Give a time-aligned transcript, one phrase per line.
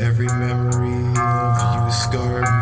[0.00, 2.57] Every memory of you scarred